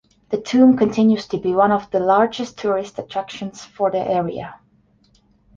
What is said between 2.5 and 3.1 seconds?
tourist